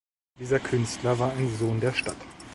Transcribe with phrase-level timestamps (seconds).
[0.39, 2.17] Dieser Künstler war ein Sohn der Stadt.